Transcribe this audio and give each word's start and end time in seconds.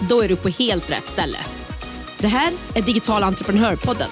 Då 0.00 0.22
är 0.22 0.28
du 0.28 0.36
på 0.36 0.48
helt 0.48 0.90
rätt 0.90 1.08
ställe. 1.08 1.38
Det 2.18 2.28
här 2.28 2.52
är 2.74 2.82
Digital 2.82 3.22
entreprenörpodden. 3.22 4.08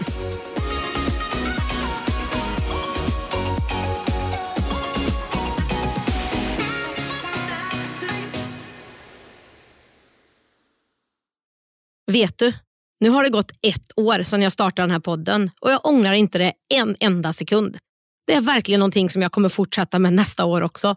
Vet 12.13 12.39
du, 12.39 12.53
nu 13.01 13.11
har 13.11 13.23
det 13.23 13.31
gått 13.31 13.53
ett 13.63 13.93
år 13.97 14.23
sedan 14.23 14.43
jag 14.43 14.53
startade 14.53 14.83
den 14.83 14.91
här 14.91 15.01
podden 15.01 15.51
och 15.61 15.71
jag 15.71 15.87
ångrar 15.87 16.13
inte 16.13 16.39
det 16.39 16.53
en 16.75 16.97
enda 17.01 17.33
sekund. 17.33 17.79
Det 18.27 18.35
är 18.35 18.41
verkligen 18.41 18.79
någonting 18.79 19.11
som 19.11 19.23
jag 19.23 19.33
kommer 19.33 19.49
fortsätta 19.49 19.99
med 19.99 20.13
nästa 20.13 20.45
år 20.45 20.63
också. 20.63 20.97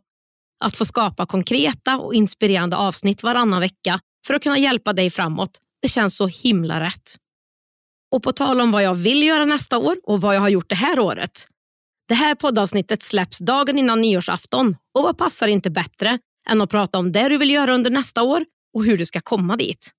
Att 0.63 0.77
få 0.77 0.85
skapa 0.85 1.25
konkreta 1.25 1.99
och 1.99 2.13
inspirerande 2.13 2.77
avsnitt 2.77 3.23
varannan 3.23 3.59
vecka 3.59 3.99
för 4.27 4.33
att 4.33 4.43
kunna 4.43 4.57
hjälpa 4.57 4.93
dig 4.93 5.09
framåt. 5.09 5.61
Det 5.81 5.87
känns 5.87 6.17
så 6.17 6.27
himla 6.27 6.81
rätt. 6.81 7.15
Och 8.11 8.23
på 8.23 8.31
tal 8.31 8.61
om 8.61 8.71
vad 8.71 8.83
jag 8.83 8.95
vill 8.95 9.23
göra 9.23 9.45
nästa 9.45 9.77
år 9.77 9.95
och 10.03 10.21
vad 10.21 10.35
jag 10.35 10.41
har 10.41 10.49
gjort 10.49 10.69
det 10.69 10.75
här 10.75 10.99
året. 10.99 11.47
Det 12.07 12.13
här 12.13 12.35
poddavsnittet 12.35 13.03
släpps 13.03 13.39
dagen 13.39 13.77
innan 13.77 14.01
nyårsafton 14.01 14.75
och 14.97 15.03
vad 15.03 15.17
passar 15.17 15.47
inte 15.47 15.69
bättre 15.69 16.19
än 16.49 16.61
att 16.61 16.69
prata 16.69 16.97
om 16.97 17.11
det 17.11 17.29
du 17.29 17.37
vill 17.37 17.51
göra 17.51 17.73
under 17.73 17.89
nästa 17.89 18.23
år 18.23 18.45
och 18.73 18.83
hur 18.83 18.97
du 18.97 19.05
ska 19.05 19.21
komma 19.21 19.55
dit. 19.55 19.91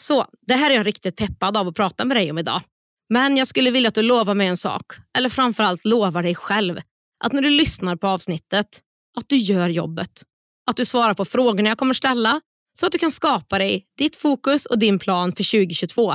Så 0.00 0.26
det 0.46 0.54
här 0.54 0.70
är 0.70 0.74
jag 0.74 0.86
riktigt 0.86 1.16
peppad 1.16 1.56
av 1.56 1.68
att 1.68 1.74
prata 1.74 2.04
med 2.04 2.16
dig 2.16 2.30
om 2.30 2.38
idag. 2.38 2.62
Men 3.08 3.36
jag 3.36 3.48
skulle 3.48 3.70
vilja 3.70 3.88
att 3.88 3.94
du 3.94 4.02
lovar 4.02 4.34
mig 4.34 4.46
en 4.46 4.56
sak, 4.56 4.92
eller 5.18 5.28
framförallt 5.28 5.84
lovar 5.84 6.22
dig 6.22 6.34
själv, 6.34 6.80
att 7.24 7.32
när 7.32 7.42
du 7.42 7.50
lyssnar 7.50 7.96
på 7.96 8.06
avsnittet, 8.06 8.80
att 9.16 9.28
du 9.28 9.36
gör 9.36 9.68
jobbet. 9.68 10.22
Att 10.70 10.76
du 10.76 10.84
svarar 10.84 11.14
på 11.14 11.24
frågorna 11.24 11.68
jag 11.68 11.78
kommer 11.78 11.94
ställa 11.94 12.40
så 12.80 12.86
att 12.86 12.92
du 12.92 12.98
kan 12.98 13.10
skapa 13.10 13.58
dig 13.58 13.86
ditt 13.98 14.16
fokus 14.16 14.66
och 14.66 14.78
din 14.78 14.98
plan 14.98 15.32
för 15.32 15.64
2022. 15.64 16.14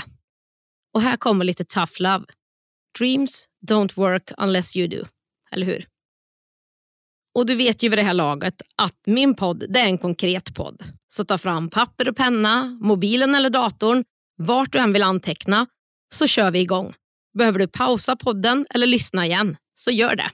Och 0.93 1.01
här 1.01 1.17
kommer 1.17 1.45
lite 1.45 1.63
tough 1.65 1.91
love. 1.99 2.25
Dreams 2.99 3.45
don't 3.67 3.95
work 3.95 4.31
unless 4.37 4.75
you 4.75 4.87
do. 4.87 5.05
Eller 5.51 5.65
hur? 5.65 5.85
Och 7.35 7.45
du 7.45 7.55
vet 7.55 7.83
ju 7.83 7.89
vid 7.89 7.99
det 7.99 8.03
här 8.03 8.13
laget 8.13 8.61
att 8.75 8.97
min 9.05 9.35
podd 9.35 9.65
det 9.69 9.79
är 9.79 9.85
en 9.85 9.97
konkret 9.97 10.55
podd. 10.55 10.83
Så 11.07 11.25
ta 11.25 11.37
fram 11.37 11.69
papper 11.69 12.09
och 12.09 12.15
penna, 12.15 12.77
mobilen 12.81 13.35
eller 13.35 13.49
datorn, 13.49 14.03
vart 14.37 14.71
du 14.71 14.79
än 14.79 14.93
vill 14.93 15.03
anteckna, 15.03 15.67
så 16.13 16.27
kör 16.27 16.51
vi 16.51 16.59
igång. 16.59 16.93
Behöver 17.37 17.59
du 17.59 17.67
pausa 17.67 18.15
podden 18.15 18.65
eller 18.69 18.87
lyssna 18.87 19.25
igen, 19.25 19.57
så 19.73 19.91
gör 19.91 20.15
det. 20.15 20.31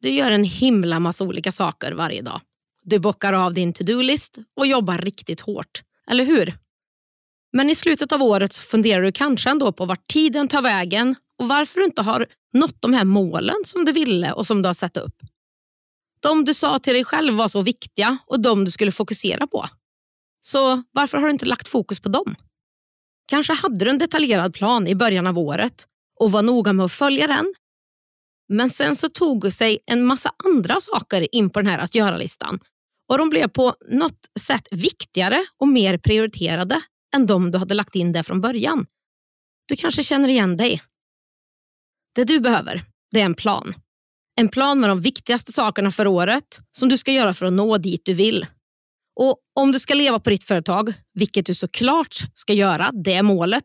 Du 0.00 0.10
gör 0.10 0.30
en 0.30 0.44
himla 0.44 1.00
massa 1.00 1.24
olika 1.24 1.52
saker 1.52 1.92
varje 1.92 2.22
dag. 2.22 2.40
Du 2.90 2.98
bockar 2.98 3.32
av 3.32 3.54
din 3.54 3.72
to-do-list 3.72 4.38
och 4.56 4.66
jobbar 4.66 4.98
riktigt 4.98 5.40
hårt, 5.40 5.82
eller 6.10 6.24
hur? 6.24 6.58
Men 7.52 7.70
i 7.70 7.74
slutet 7.74 8.12
av 8.12 8.22
året 8.22 8.56
funderar 8.56 9.02
du 9.02 9.12
kanske 9.12 9.50
ändå 9.50 9.72
på 9.72 9.84
vart 9.84 10.08
tiden 10.08 10.48
tar 10.48 10.62
vägen 10.62 11.14
och 11.38 11.48
varför 11.48 11.80
du 11.80 11.86
inte 11.86 12.02
har 12.02 12.26
nått 12.52 12.76
de 12.80 12.92
här 12.92 13.04
målen 13.04 13.56
som 13.64 13.84
du 13.84 13.92
ville 13.92 14.32
och 14.32 14.46
som 14.46 14.62
du 14.62 14.68
har 14.68 14.74
satt 14.74 14.96
upp. 14.96 15.14
De 16.20 16.44
du 16.44 16.54
sa 16.54 16.78
till 16.78 16.94
dig 16.94 17.04
själv 17.04 17.34
var 17.34 17.48
så 17.48 17.62
viktiga 17.62 18.18
och 18.26 18.40
de 18.40 18.64
du 18.64 18.70
skulle 18.70 18.92
fokusera 18.92 19.46
på. 19.46 19.66
Så 20.40 20.82
varför 20.92 21.18
har 21.18 21.24
du 21.24 21.30
inte 21.30 21.46
lagt 21.46 21.68
fokus 21.68 22.00
på 22.00 22.08
dem? 22.08 22.34
Kanske 23.26 23.52
hade 23.52 23.84
du 23.84 23.90
en 23.90 23.98
detaljerad 23.98 24.54
plan 24.54 24.86
i 24.86 24.94
början 24.94 25.26
av 25.26 25.38
året 25.38 25.86
och 26.20 26.32
var 26.32 26.42
noga 26.42 26.72
med 26.72 26.84
att 26.84 26.92
följa 26.92 27.26
den. 27.26 27.54
Men 28.48 28.70
sen 28.70 28.96
så 28.96 29.08
tog 29.08 29.52
sig 29.52 29.78
en 29.86 30.06
massa 30.06 30.32
andra 30.44 30.80
saker 30.80 31.34
in 31.34 31.50
på 31.50 31.58
den 31.58 31.66
här 31.66 31.78
att 31.78 31.94
göra-listan 31.94 32.58
och 33.08 33.18
de 33.18 33.28
blev 33.30 33.48
på 33.48 33.74
något 33.90 34.30
sätt 34.40 34.68
viktigare 34.70 35.44
och 35.58 35.68
mer 35.68 35.98
prioriterade 35.98 36.80
än 37.14 37.26
de 37.26 37.50
du 37.50 37.58
hade 37.58 37.74
lagt 37.74 37.94
in 37.94 38.12
där 38.12 38.22
från 38.22 38.40
början. 38.40 38.86
Du 39.68 39.76
kanske 39.76 40.02
känner 40.02 40.28
igen 40.28 40.56
dig. 40.56 40.82
Det 42.14 42.24
du 42.24 42.40
behöver 42.40 42.82
det 43.10 43.20
är 43.20 43.24
en 43.24 43.34
plan. 43.34 43.74
En 44.40 44.48
plan 44.48 44.80
med 44.80 44.90
de 44.90 45.00
viktigaste 45.00 45.52
sakerna 45.52 45.90
för 45.90 46.06
året 46.06 46.60
som 46.76 46.88
du 46.88 46.98
ska 46.98 47.12
göra 47.12 47.34
för 47.34 47.46
att 47.46 47.52
nå 47.52 47.78
dit 47.78 48.04
du 48.04 48.14
vill. 48.14 48.46
Och 49.20 49.38
Om 49.60 49.72
du 49.72 49.78
ska 49.78 49.94
leva 49.94 50.20
på 50.20 50.30
ditt 50.30 50.44
företag, 50.44 50.92
vilket 51.14 51.46
du 51.46 51.54
såklart 51.54 52.14
ska 52.34 52.52
göra, 52.52 52.90
det 53.04 53.14
är 53.14 53.22
målet, 53.22 53.64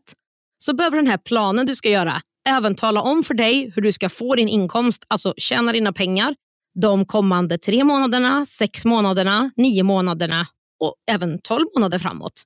så 0.58 0.74
behöver 0.74 0.96
den 0.96 1.06
här 1.06 1.18
planen 1.18 1.66
du 1.66 1.74
ska 1.74 1.88
göra 1.88 2.22
även 2.48 2.74
tala 2.74 3.02
om 3.02 3.24
för 3.24 3.34
dig 3.34 3.72
hur 3.74 3.82
du 3.82 3.92
ska 3.92 4.08
få 4.08 4.34
din 4.34 4.48
inkomst, 4.48 5.04
alltså 5.08 5.34
tjäna 5.36 5.72
dina 5.72 5.92
pengar, 5.92 6.34
de 6.80 7.04
kommande 7.06 7.58
tre 7.58 7.84
månaderna, 7.84 8.46
sex 8.46 8.84
månaderna, 8.84 9.50
nio 9.56 9.82
månaderna 9.82 10.46
och 10.80 10.94
även 11.10 11.38
tolv 11.38 11.66
månader 11.76 11.98
framåt. 11.98 12.42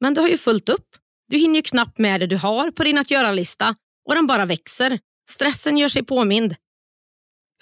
Men 0.00 0.14
du 0.14 0.20
har 0.20 0.28
ju 0.28 0.38
fullt 0.38 0.68
upp. 0.68 0.96
Du 1.28 1.38
hinner 1.38 1.54
ju 1.54 1.62
knappt 1.62 1.98
med 1.98 2.20
det 2.20 2.26
du 2.26 2.36
har 2.36 2.70
på 2.70 2.84
din 2.84 2.98
att 2.98 3.10
göra-lista 3.10 3.74
och 4.08 4.14
den 4.14 4.26
bara 4.26 4.46
växer. 4.46 4.98
Stressen 5.30 5.78
gör 5.78 5.88
sig 5.88 6.02
påmind. 6.02 6.54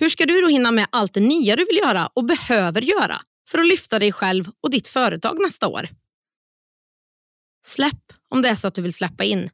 Hur 0.01 0.09
ska 0.09 0.27
du 0.27 0.41
då 0.41 0.49
hinna 0.49 0.71
med 0.71 0.87
allt 0.93 1.15
det 1.15 1.21
nya 1.21 1.57
du 1.57 1.65
vill 1.65 1.77
göra 1.77 2.07
och 2.07 2.25
behöver 2.25 2.83
göra 2.83 3.21
för 3.51 3.59
att 3.59 3.67
lyfta 3.67 3.99
dig 3.99 4.13
själv 4.13 4.51
och 4.61 4.71
ditt 4.71 4.89
företag 4.89 5.39
nästa 5.41 5.69
år? 5.69 5.89
Släpp 7.67 8.13
om 8.29 8.43
det 8.43 8.49
är 8.49 8.55
så 8.55 8.69
att 8.69 8.75
du 8.75 8.83
vill 8.83 8.95
släppa 8.95 9.25
in. 9.25 9.51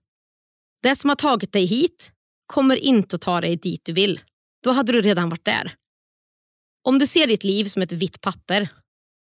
Det 0.83 0.97
som 0.97 1.09
har 1.11 1.17
tagit 1.17 1.53
dig 1.53 1.65
hit 1.65 2.13
kommer 2.47 2.77
inte 2.77 3.17
att 3.17 3.23
ta 3.23 3.41
dig 3.41 3.57
dit 3.57 3.81
du 3.85 3.93
vill. 3.93 4.21
Då 4.63 4.73
hade 4.73 4.93
du 4.93 5.01
redan 5.01 5.29
varit 5.29 5.45
där. 5.45 5.75
Om 6.85 6.99
du 6.99 7.07
ser 7.07 7.27
ditt 7.27 7.45
liv 7.45 7.65
som 7.65 7.83
ett 7.83 7.93
vitt 7.93 8.21
papper 8.21 8.69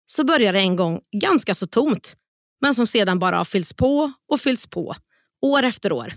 så 0.06 0.24
börjar 0.24 0.52
det 0.52 0.58
en 0.58 0.76
gång 0.76 1.00
ganska 1.20 1.54
så 1.54 1.66
tomt 1.66 2.16
men 2.60 2.74
som 2.74 2.86
sedan 2.86 3.18
bara 3.18 3.36
har 3.36 3.44
fyllts 3.44 3.72
på 3.72 4.12
och 4.28 4.40
fyllts 4.40 4.66
på 4.66 4.94
år 5.46 5.62
efter 5.62 5.92
år. 5.92 6.12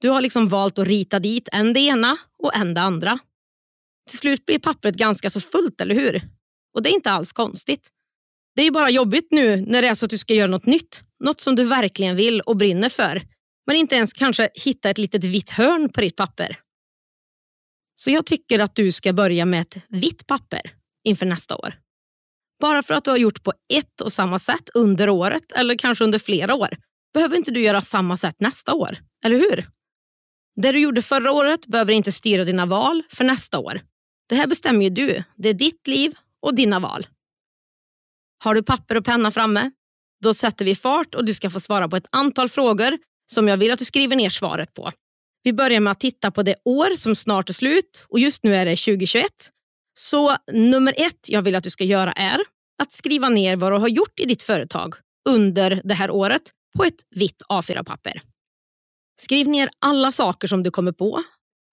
Du 0.00 0.08
har 0.08 0.20
liksom 0.20 0.48
valt 0.48 0.78
att 0.78 0.86
rita 0.86 1.18
dit 1.18 1.48
en 1.52 1.72
det 1.72 1.80
ena 1.80 2.16
och 2.42 2.56
en 2.56 2.74
det 2.74 2.80
andra. 2.80 3.18
Till 4.08 4.18
slut 4.18 4.46
blir 4.46 4.58
pappret 4.58 4.94
ganska 4.94 5.30
så 5.30 5.40
fullt, 5.40 5.80
eller 5.80 5.94
hur? 5.94 6.22
Och 6.74 6.82
det 6.82 6.90
är 6.90 6.94
inte 6.94 7.10
alls 7.10 7.32
konstigt. 7.32 7.88
Det 8.56 8.62
är 8.62 8.70
bara 8.70 8.90
jobbigt 8.90 9.28
nu 9.30 9.56
när 9.56 9.82
det 9.82 9.88
är 9.88 9.94
så 9.94 10.06
att 10.06 10.10
du 10.10 10.18
ska 10.18 10.34
göra 10.34 10.50
något 10.50 10.66
nytt. 10.66 11.02
Något 11.24 11.40
som 11.40 11.56
du 11.56 11.64
verkligen 11.64 12.16
vill 12.16 12.40
och 12.40 12.56
brinner 12.56 12.88
för. 12.88 13.22
Men 13.66 13.76
inte 13.76 13.94
ens 13.94 14.12
kanske 14.12 14.48
hitta 14.54 14.90
ett 14.90 14.98
litet 14.98 15.24
vitt 15.24 15.50
hörn 15.50 15.88
på 15.88 16.00
ditt 16.00 16.16
papper. 16.16 16.58
Så 17.98 18.10
jag 18.10 18.26
tycker 18.26 18.58
att 18.58 18.74
du 18.74 18.92
ska 18.92 19.12
börja 19.12 19.44
med 19.44 19.60
ett 19.60 19.78
vitt 19.88 20.26
papper 20.26 20.60
inför 21.04 21.26
nästa 21.26 21.56
år. 21.56 21.74
Bara 22.60 22.82
för 22.82 22.94
att 22.94 23.04
du 23.04 23.10
har 23.10 23.18
gjort 23.18 23.42
på 23.42 23.52
ett 23.72 24.00
och 24.00 24.12
samma 24.12 24.38
sätt 24.38 24.70
under 24.74 25.08
året 25.08 25.52
eller 25.52 25.78
kanske 25.78 26.04
under 26.04 26.18
flera 26.18 26.54
år 26.54 26.76
behöver 27.14 27.36
inte 27.36 27.50
du 27.50 27.60
göra 27.62 27.80
samma 27.80 28.16
sätt 28.16 28.40
nästa 28.40 28.74
år, 28.74 28.98
eller 29.24 29.36
hur? 29.36 29.66
Det 30.62 30.72
du 30.72 30.78
gjorde 30.78 31.02
förra 31.02 31.32
året 31.32 31.66
behöver 31.66 31.92
inte 31.92 32.12
styra 32.12 32.44
dina 32.44 32.66
val 32.66 33.02
för 33.08 33.24
nästa 33.24 33.58
år. 33.58 33.80
Det 34.28 34.34
här 34.34 34.46
bestämmer 34.46 34.84
ju 34.84 34.90
du. 34.90 35.22
Det 35.36 35.48
är 35.48 35.54
ditt 35.54 35.86
liv 35.86 36.14
och 36.42 36.54
dina 36.54 36.80
val. 36.80 37.06
Har 38.44 38.54
du 38.54 38.62
papper 38.62 38.96
och 38.96 39.04
penna 39.04 39.30
framme? 39.30 39.70
Då 40.22 40.34
sätter 40.34 40.64
vi 40.64 40.74
fart 40.74 41.14
och 41.14 41.24
du 41.24 41.34
ska 41.34 41.50
få 41.50 41.60
svara 41.60 41.88
på 41.88 41.96
ett 41.96 42.06
antal 42.12 42.48
frågor 42.48 42.98
som 43.32 43.48
jag 43.48 43.56
vill 43.56 43.72
att 43.72 43.78
du 43.78 43.84
skriver 43.84 44.16
ner 44.16 44.30
svaret 44.30 44.74
på. 44.74 44.92
Vi 45.46 45.52
börjar 45.52 45.80
med 45.80 45.90
att 45.90 46.00
titta 46.00 46.30
på 46.30 46.42
det 46.42 46.54
år 46.64 46.96
som 46.96 47.14
snart 47.14 47.48
är 47.48 47.52
slut 47.52 48.06
och 48.08 48.18
just 48.18 48.42
nu 48.42 48.54
är 48.54 48.64
det 48.64 48.76
2021. 48.76 49.26
Så 49.98 50.36
nummer 50.52 50.94
ett 50.96 51.28
jag 51.28 51.42
vill 51.42 51.54
att 51.54 51.64
du 51.64 51.70
ska 51.70 51.84
göra 51.84 52.12
är 52.12 52.38
att 52.82 52.92
skriva 52.92 53.28
ner 53.28 53.56
vad 53.56 53.72
du 53.72 53.78
har 53.78 53.88
gjort 53.88 54.20
i 54.20 54.24
ditt 54.24 54.42
företag 54.42 54.94
under 55.28 55.80
det 55.84 55.94
här 55.94 56.10
året 56.10 56.42
på 56.76 56.84
ett 56.84 56.94
vitt 57.16 57.42
A4-papper. 57.48 58.20
Skriv 59.20 59.48
ner 59.48 59.68
alla 59.78 60.12
saker 60.12 60.48
som 60.48 60.62
du 60.62 60.70
kommer 60.70 60.92
på. 60.92 61.22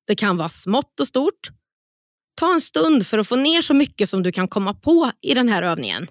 Det 0.07 0.15
kan 0.15 0.37
vara 0.37 0.49
smått 0.49 0.99
och 0.99 1.07
stort. 1.07 1.49
Ta 2.35 2.53
en 2.53 2.61
stund 2.61 3.07
för 3.07 3.17
att 3.17 3.27
få 3.27 3.35
ner 3.35 3.61
så 3.61 3.73
mycket 3.73 4.09
som 4.09 4.23
du 4.23 4.31
kan 4.31 4.47
komma 4.47 4.73
på 4.73 5.11
i 5.21 5.33
den 5.33 5.49
här 5.49 5.63
övningen. 5.63 6.07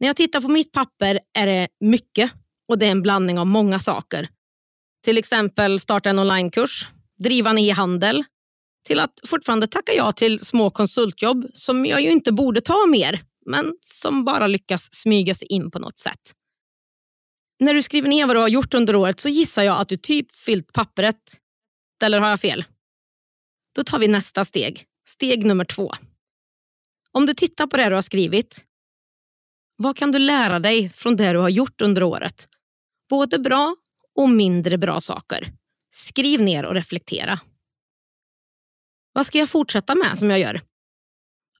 När 0.00 0.06
jag 0.06 0.16
tittar 0.16 0.40
på 0.40 0.48
mitt 0.48 0.72
papper 0.72 1.20
är 1.38 1.46
det 1.46 1.68
mycket 1.80 2.32
och 2.68 2.78
det 2.78 2.86
är 2.86 2.90
en 2.90 3.02
blandning 3.02 3.38
av 3.38 3.46
många 3.46 3.78
saker. 3.78 4.28
Till 5.02 5.18
exempel 5.18 5.80
starta 5.80 6.10
en 6.10 6.18
onlinekurs, 6.18 6.88
driva 7.18 7.50
en 7.50 7.58
e-handel, 7.58 8.24
till 8.86 9.00
att 9.00 9.20
fortfarande 9.26 9.66
tacka 9.66 9.92
ja 9.92 10.12
till 10.12 10.40
små 10.40 10.70
konsultjobb 10.70 11.50
som 11.52 11.86
jag 11.86 12.02
ju 12.02 12.10
inte 12.10 12.32
borde 12.32 12.60
ta 12.60 12.86
mer, 12.86 13.22
men 13.46 13.76
som 13.80 14.24
bara 14.24 14.46
lyckas 14.46 14.94
smyga 14.94 15.34
sig 15.34 15.48
in 15.48 15.70
på 15.70 15.78
något 15.78 15.98
sätt. 15.98 16.32
När 17.60 17.74
du 17.74 17.82
skriver 17.82 18.08
ner 18.08 18.26
vad 18.26 18.36
du 18.36 18.40
har 18.40 18.48
gjort 18.48 18.74
under 18.74 18.96
året 18.96 19.20
så 19.20 19.28
gissar 19.28 19.62
jag 19.62 19.80
att 19.80 19.88
du 19.88 19.96
typ 19.96 20.36
fyllt 20.36 20.72
pappret. 20.72 21.40
Eller 22.02 22.20
har 22.20 22.28
jag 22.28 22.40
fel? 22.40 22.64
Då 23.74 23.82
tar 23.82 23.98
vi 23.98 24.08
nästa 24.08 24.44
steg. 24.44 24.84
Steg 25.08 25.44
nummer 25.44 25.64
två. 25.64 25.92
Om 27.12 27.26
du 27.26 27.34
tittar 27.34 27.66
på 27.66 27.76
det 27.76 27.88
du 27.88 27.94
har 27.94 28.02
skrivit, 28.02 28.64
vad 29.76 29.96
kan 29.96 30.12
du 30.12 30.18
lära 30.18 30.58
dig 30.58 30.90
från 30.90 31.16
det 31.16 31.32
du 31.32 31.38
har 31.38 31.48
gjort 31.48 31.80
under 31.80 32.02
året? 32.02 32.48
Både 33.08 33.38
bra 33.38 33.76
och 34.16 34.30
mindre 34.30 34.78
bra 34.78 35.00
saker. 35.00 35.52
Skriv 35.90 36.40
ner 36.40 36.64
och 36.64 36.74
reflektera. 36.74 37.40
Vad 39.12 39.26
ska 39.26 39.38
jag 39.38 39.48
fortsätta 39.48 39.94
med 39.94 40.18
som 40.18 40.30
jag 40.30 40.40
gör? 40.40 40.60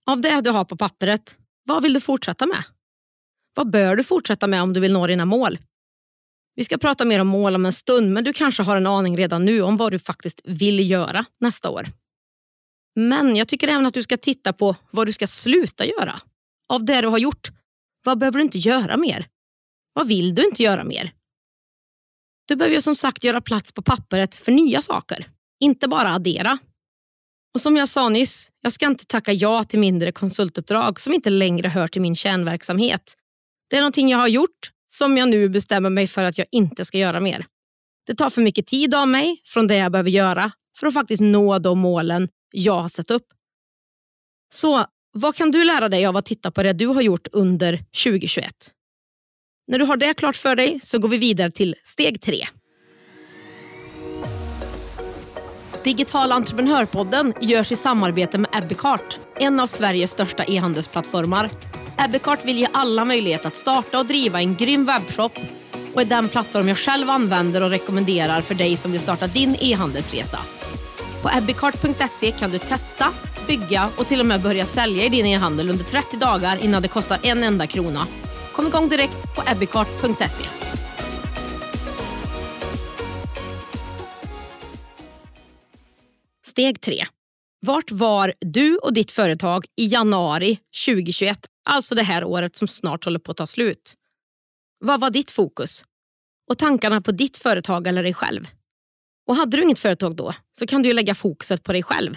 Av 0.07 0.21
det 0.21 0.41
du 0.41 0.51
har 0.51 0.65
på 0.65 0.77
pappret, 0.77 1.37
vad 1.65 1.83
vill 1.83 1.95
du 1.95 2.01
fortsätta 2.01 2.47
med? 2.47 2.65
Vad 3.55 3.71
bör 3.71 3.97
du 3.97 4.05
fortsätta 4.05 4.47
med 4.47 4.63
om 4.63 4.73
du 4.73 4.81
vill 4.81 4.93
nå 4.93 5.07
dina 5.07 5.25
mål? 5.25 5.59
Vi 6.55 6.65
ska 6.65 6.79
prata 6.79 7.05
mer 7.05 7.21
om 7.21 7.29
mål 7.29 7.55
om 7.55 7.67
en 7.67 7.73
stund, 7.73 8.13
men 8.13 8.25
du 8.25 8.33
kanske 8.33 8.63
har 8.63 8.77
en 8.77 8.87
aning 8.87 9.17
redan 9.17 9.45
nu 9.45 9.63
om 9.63 9.77
vad 9.77 9.93
du 9.93 9.99
faktiskt 9.99 10.41
vill 10.45 10.91
göra 10.91 11.25
nästa 11.41 11.71
år. 11.71 11.87
Men 12.95 13.37
jag 13.37 13.49
tycker 13.49 13.69
även 13.69 13.87
att 13.87 13.95
du 13.95 14.03
ska 14.03 14.17
titta 14.17 14.53
på 14.53 14.77
vad 14.91 15.07
du 15.07 15.13
ska 15.13 15.27
sluta 15.27 15.85
göra. 15.85 16.21
Av 16.69 16.85
det 16.85 17.01
du 17.01 17.09
har 17.09 17.19
gjort, 17.19 17.49
vad 18.05 18.19
behöver 18.19 18.39
du 18.39 18.43
inte 18.43 18.59
göra 18.59 18.97
mer? 18.97 19.27
Vad 19.93 20.09
vill 20.09 20.35
du 20.35 20.45
inte 20.45 20.63
göra 20.63 20.85
mer? 20.85 21.13
Du 22.53 22.57
behöver 22.57 22.81
som 22.81 22.97
sagt 22.97 23.25
göra 23.25 23.41
plats 23.41 23.73
på 23.73 23.83
pappret 23.83 24.35
för 24.37 24.53
nya 24.53 24.83
saker, 24.83 25.27
inte 25.61 25.89
bara 25.89 26.09
addera. 26.13 26.59
Och 27.55 27.61
Som 27.61 27.77
jag 27.77 27.89
sa 27.89 28.09
nyss, 28.09 28.51
jag 28.63 28.73
ska 28.73 28.87
inte 28.87 29.07
tacka 29.07 29.33
ja 29.33 29.65
till 29.65 29.79
mindre 29.79 30.13
konsultuppdrag 30.13 31.01
som 31.01 31.15
inte 31.15 31.31
längre 31.31 31.69
hör 31.69 31.89
till 31.89 32.03
min 32.03 32.17
kärnverksamhet. 32.17 33.15
Det 33.71 33.77
är 33.77 33.81
någonting 33.81 34.09
jag 34.09 34.19
har 34.19 34.29
gjort 34.29 34.71
som 34.89 35.19
jag 35.19 35.29
nu 35.29 35.49
bestämmer 35.49 35.91
mig 35.91 36.07
för 36.07 36.25
att 36.25 36.39
jag 36.39 36.47
inte 36.51 36.85
ska 36.85 36.99
göra 36.99 37.21
mer. 37.21 37.47
Det 38.07 38.15
tar 38.15 38.31
för 38.31 38.43
mycket 38.43 38.67
tid 38.67 38.95
av 38.95 39.09
mig 39.09 39.41
från 39.45 39.67
det 39.67 39.77
jag 39.77 39.93
behöver 39.93 40.11
göra 40.11 40.53
för 40.79 40.87
att 40.87 40.95
faktiskt 40.95 41.23
nå 41.23 41.59
de 41.59 41.79
målen 41.79 42.29
jag 42.51 42.81
har 42.81 42.89
satt 42.89 43.11
upp. 43.11 43.27
Så 44.55 44.87
vad 45.13 45.35
kan 45.35 45.51
du 45.51 45.65
lära 45.65 45.89
dig 45.89 46.07
av 46.07 46.17
att 46.17 46.27
titta 46.27 46.51
på 46.51 46.63
det 46.63 46.73
du 46.73 46.87
har 46.87 47.03
gjort 47.03 47.29
under 47.33 47.77
2021? 48.05 48.73
När 49.73 49.79
du 49.79 49.85
har 49.85 49.97
det 49.97 50.15
klart 50.15 50.37
för 50.37 50.57
dig 50.57 50.81
så 50.83 50.99
går 50.99 51.09
vi 51.09 51.19
vidare 51.19 51.51
till 51.51 51.75
steg 51.85 52.21
tre. 52.23 52.47
Digital 55.85 56.33
entreprenörpodden 56.33 57.35
görs 57.41 57.73
i 57.73 57.77
samarbete 57.77 58.39
med 58.39 58.51
Ebbecart, 58.53 59.19
en 59.39 59.61
av 59.61 59.67
Sveriges 59.67 60.11
största 60.11 60.45
e-handelsplattformar. 60.45 61.51
Ebbecart 61.99 62.45
vill 62.45 62.59
ge 62.59 62.69
alla 62.73 63.05
möjlighet 63.05 63.47
att 63.47 63.55
starta 63.55 63.99
och 63.99 64.07
driva 64.07 64.41
en 64.41 64.55
grym 64.55 64.85
webbshop 64.85 65.33
och 65.95 66.01
är 66.01 66.05
den 66.05 66.29
plattform 66.29 66.69
jag 66.69 66.79
själv 66.79 67.11
använder 67.11 67.63
och 67.63 67.71
rekommenderar 67.71 68.41
för 68.41 68.55
dig 68.55 68.77
som 68.77 68.93
vill 68.93 69.01
starta 69.01 69.27
din 69.27 69.57
e-handelsresa. 69.61 70.39
På 71.23 71.31
ebbecart.se 71.39 72.31
kan 72.31 72.51
du 72.51 72.59
testa, 72.59 73.09
bygga 73.47 73.89
och 73.97 74.07
till 74.07 74.21
och 74.21 74.27
med 74.27 74.43
börja 74.43 74.67
sälja 74.67 75.05
i 75.05 75.09
din 75.09 75.27
e-handel 75.27 75.71
under 75.71 75.85
30 75.85 76.17
dagar 76.17 76.65
innan 76.65 76.83
det 76.83 76.89
kostar 76.89 77.19
en 77.23 77.43
enda 77.43 77.67
krona. 77.67 78.07
Kom 78.53 78.67
igång 78.67 78.89
direkt 78.89 79.37
på 79.37 79.43
ebbicart.se. 79.51 80.45
Steg 86.47 86.81
3. 86.81 87.05
Vart 87.67 87.91
var 87.91 88.35
du 88.41 88.77
och 88.77 88.95
ditt 88.95 89.11
företag 89.11 89.65
i 89.77 89.87
januari 89.87 90.59
2021, 90.87 91.39
alltså 91.69 91.95
det 91.95 92.03
här 92.03 92.25
året 92.25 92.57
som 92.57 92.69
snart 92.69 93.05
håller 93.05 93.19
på 93.19 93.31
att 93.31 93.37
ta 93.37 93.47
slut? 93.47 93.95
Vad 94.85 95.01
var 95.01 95.11
ditt 95.11 95.31
fokus? 95.31 95.85
Och 96.51 96.59
tankarna 96.59 97.01
på 97.01 97.13
ditt 97.13 97.37
företag 97.37 97.87
eller 97.87 98.03
dig 98.03 98.15
själv? 98.15 98.49
Och 99.29 99.37
hade 99.37 99.57
du 99.57 99.63
inget 99.63 99.79
företag 99.79 100.17
då 100.17 100.35
så 100.59 100.67
kan 100.67 100.83
du 100.83 100.93
lägga 100.93 101.15
fokuset 101.15 101.63
på 101.63 101.73
dig 101.73 101.83
själv. 101.83 102.15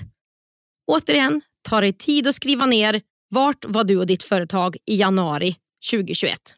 Återigen, 0.92 1.42
ta 1.70 1.82
dig 1.82 1.94
tid 1.94 2.28
att 2.28 2.36
skriva 2.36 2.66
ner 2.66 3.02
vart 3.30 3.66
var 3.66 3.84
du 3.84 3.98
och 3.98 4.08
ditt 4.08 4.24
företag 4.24 4.78
i 4.86 4.96
januari 4.96 5.56
2021. 5.92 6.56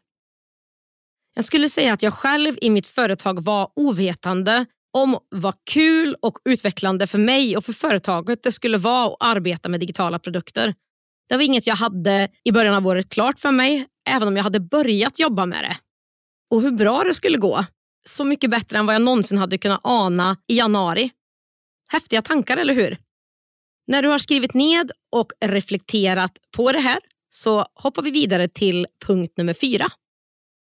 Jag 1.34 1.44
skulle 1.44 1.68
säga 1.68 1.92
att 1.92 2.02
jag 2.02 2.14
själv 2.14 2.58
i 2.60 2.70
mitt 2.70 2.86
företag 2.86 3.44
var 3.44 3.70
ovetande 3.76 4.66
om 4.96 5.18
vad 5.30 5.54
kul 5.70 6.16
och 6.22 6.38
utvecklande 6.44 7.06
för 7.06 7.18
mig 7.18 7.56
och 7.56 7.64
för 7.64 7.72
företaget 7.72 8.42
det 8.42 8.52
skulle 8.52 8.78
vara 8.78 9.06
att 9.06 9.16
arbeta 9.20 9.68
med 9.68 9.80
digitala 9.80 10.18
produkter. 10.18 10.74
Det 11.28 11.36
var 11.36 11.42
inget 11.42 11.66
jag 11.66 11.76
hade 11.76 12.28
i 12.44 12.52
början 12.52 12.74
av 12.74 12.86
året 12.86 13.08
klart 13.08 13.38
för 13.38 13.50
mig, 13.50 13.86
även 14.10 14.28
om 14.28 14.36
jag 14.36 14.44
hade 14.44 14.60
börjat 14.60 15.18
jobba 15.18 15.46
med 15.46 15.64
det. 15.64 15.76
Och 16.50 16.62
hur 16.62 16.70
bra 16.70 17.04
det 17.04 17.14
skulle 17.14 17.38
gå. 17.38 17.64
Så 18.06 18.24
mycket 18.24 18.50
bättre 18.50 18.78
än 18.78 18.86
vad 18.86 18.94
jag 18.94 19.02
någonsin 19.02 19.38
hade 19.38 19.58
kunnat 19.58 19.80
ana 19.82 20.36
i 20.46 20.58
januari. 20.58 21.10
Häftiga 21.90 22.22
tankar, 22.22 22.56
eller 22.56 22.74
hur? 22.74 22.98
När 23.86 24.02
du 24.02 24.08
har 24.08 24.18
skrivit 24.18 24.54
ned 24.54 24.90
och 25.12 25.32
reflekterat 25.44 26.38
på 26.56 26.72
det 26.72 26.80
här 26.80 26.98
så 27.28 27.66
hoppar 27.74 28.02
vi 28.02 28.10
vidare 28.10 28.48
till 28.48 28.86
punkt 29.06 29.32
nummer 29.36 29.54
fyra. 29.54 29.86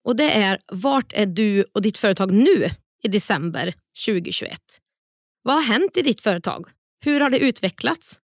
Och 0.05 0.17
det 0.17 0.31
är, 0.33 0.59
vart 0.73 1.13
är 1.13 1.27
du 1.27 1.65
och 1.75 1.83
ditt 1.83 1.99
företag 1.99 2.33
nu 2.33 2.71
i 3.03 3.09
december 3.09 3.75
2021? 4.07 4.59
Vad 5.43 5.55
har 5.55 5.63
hänt 5.63 5.97
i 5.97 6.03
ditt 6.03 6.21
företag? 6.21 6.67
Hur 7.05 7.21
har 7.21 7.31
det 7.31 7.39
utvecklats? 7.39 8.21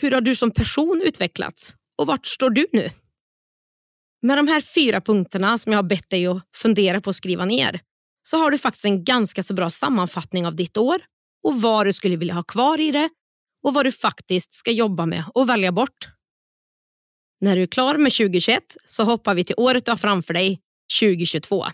Hur 0.00 0.10
har 0.10 0.20
du 0.20 0.36
som 0.36 0.50
person 0.50 1.02
utvecklats? 1.04 1.74
Och 1.98 2.06
vart 2.06 2.26
står 2.26 2.50
du 2.50 2.66
nu? 2.72 2.90
Med 4.22 4.38
de 4.38 4.48
här 4.48 4.60
fyra 4.60 5.00
punkterna 5.00 5.58
som 5.58 5.72
jag 5.72 5.78
har 5.78 5.88
bett 5.88 6.10
dig 6.10 6.26
att 6.26 6.42
fundera 6.56 7.00
på 7.00 7.10
att 7.10 7.16
skriva 7.16 7.44
ner 7.44 7.80
så 8.22 8.36
har 8.36 8.50
du 8.50 8.58
faktiskt 8.58 8.84
en 8.84 9.04
ganska 9.04 9.42
så 9.42 9.54
bra 9.54 9.70
sammanfattning 9.70 10.46
av 10.46 10.56
ditt 10.56 10.76
år 10.76 10.96
och 11.44 11.62
vad 11.62 11.86
du 11.86 11.92
skulle 11.92 12.16
vilja 12.16 12.34
ha 12.34 12.42
kvar 12.42 12.80
i 12.80 12.90
det 12.90 13.08
och 13.62 13.74
vad 13.74 13.86
du 13.86 13.92
faktiskt 13.92 14.52
ska 14.52 14.70
jobba 14.70 15.06
med 15.06 15.24
och 15.34 15.48
välja 15.48 15.72
bort. 15.72 16.08
När 17.44 17.56
du 17.56 17.62
är 17.62 17.66
klar 17.66 17.98
med 17.98 18.12
2021 18.12 18.62
så 18.84 19.04
hoppar 19.04 19.34
vi 19.34 19.44
till 19.44 19.54
året 19.58 19.84
du 19.84 19.90
har 19.90 19.96
framför 19.96 20.34
dig, 20.34 20.60
2022. 21.00 21.66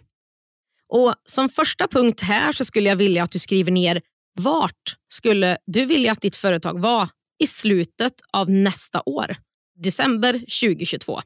Och 0.88 1.14
Som 1.24 1.48
första 1.48 1.88
punkt 1.88 2.20
här 2.20 2.52
så 2.52 2.64
skulle 2.64 2.88
jag 2.88 2.96
vilja 2.96 3.22
att 3.22 3.30
du 3.30 3.38
skriver 3.38 3.72
ner 3.72 4.02
vart 4.40 4.96
skulle 5.08 5.58
du 5.66 5.84
vilja 5.84 6.12
att 6.12 6.20
ditt 6.20 6.36
företag 6.36 6.80
var 6.80 7.08
i 7.42 7.46
slutet 7.46 8.12
av 8.32 8.50
nästa 8.50 9.02
år, 9.06 9.36
december 9.82 10.32
2022. 10.32 11.20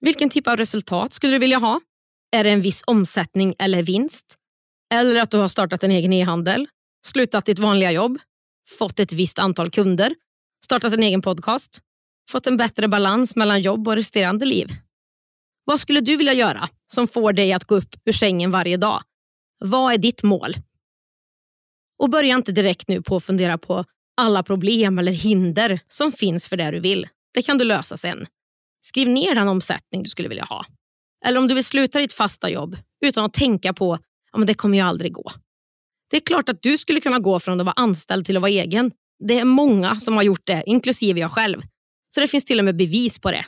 Vilken 0.00 0.30
typ 0.30 0.48
av 0.48 0.56
resultat 0.56 1.12
skulle 1.12 1.32
du 1.32 1.38
vilja 1.38 1.58
ha? 1.58 1.80
Är 2.32 2.44
det 2.44 2.50
en 2.50 2.62
viss 2.62 2.82
omsättning 2.86 3.54
eller 3.58 3.82
vinst? 3.82 4.36
Eller 4.94 5.22
att 5.22 5.30
du 5.30 5.38
har 5.38 5.48
startat 5.48 5.84
en 5.84 5.90
egen 5.90 6.12
e-handel, 6.12 6.68
slutat 7.06 7.46
ditt 7.46 7.58
vanliga 7.58 7.92
jobb, 7.92 8.18
fått 8.78 9.00
ett 9.00 9.12
visst 9.12 9.38
antal 9.38 9.70
kunder, 9.70 10.14
startat 10.64 10.92
en 10.92 11.02
egen 11.02 11.22
podcast, 11.22 11.82
fått 12.30 12.46
en 12.46 12.56
bättre 12.56 12.88
balans 12.88 13.36
mellan 13.36 13.60
jobb 13.60 13.88
och 13.88 13.96
resterande 13.96 14.46
liv. 14.46 14.66
Vad 15.64 15.80
skulle 15.80 16.00
du 16.00 16.16
vilja 16.16 16.32
göra 16.32 16.68
som 16.92 17.08
får 17.08 17.32
dig 17.32 17.52
att 17.52 17.64
gå 17.64 17.74
upp 17.74 17.94
ur 18.04 18.12
sängen 18.12 18.50
varje 18.50 18.76
dag? 18.76 19.02
Vad 19.58 19.92
är 19.92 19.98
ditt 19.98 20.22
mål? 20.22 20.54
Och 21.98 22.10
börja 22.10 22.36
inte 22.36 22.52
direkt 22.52 22.88
nu 22.88 23.02
på 23.02 23.16
att 23.16 23.24
fundera 23.24 23.58
på 23.58 23.84
alla 24.16 24.42
problem 24.42 24.98
eller 24.98 25.12
hinder 25.12 25.80
som 25.88 26.12
finns 26.12 26.48
för 26.48 26.56
det 26.56 26.70
du 26.70 26.80
vill. 26.80 27.08
Det 27.34 27.42
kan 27.42 27.58
du 27.58 27.64
lösa 27.64 27.96
sen. 27.96 28.26
Skriv 28.80 29.08
ner 29.08 29.34
den 29.34 29.48
omsättning 29.48 30.02
du 30.02 30.10
skulle 30.10 30.28
vilja 30.28 30.44
ha. 30.44 30.64
Eller 31.26 31.40
om 31.40 31.48
du 31.48 31.54
vill 31.54 31.64
sluta 31.64 31.98
ditt 31.98 32.12
fasta 32.12 32.50
jobb 32.50 32.76
utan 33.04 33.24
att 33.24 33.32
tänka 33.32 33.72
på 33.72 33.98
att 34.32 34.46
det 34.46 34.54
kommer 34.54 34.78
ju 34.78 34.84
aldrig 34.84 35.12
gå. 35.12 35.32
Det 36.10 36.16
är 36.16 36.20
klart 36.20 36.48
att 36.48 36.62
du 36.62 36.78
skulle 36.78 37.00
kunna 37.00 37.18
gå 37.18 37.40
från 37.40 37.60
att 37.60 37.66
vara 37.66 37.74
anställd 37.76 38.26
till 38.26 38.36
att 38.36 38.40
vara 38.40 38.50
egen. 38.50 38.92
Det 39.28 39.38
är 39.38 39.44
många 39.44 39.96
som 39.96 40.16
har 40.16 40.22
gjort 40.22 40.46
det, 40.46 40.62
inklusive 40.66 41.20
jag 41.20 41.32
själv. 41.32 41.62
Så 42.14 42.20
det 42.20 42.28
finns 42.28 42.44
till 42.44 42.58
och 42.58 42.64
med 42.64 42.76
bevis 42.76 43.18
på 43.18 43.30
det. 43.30 43.44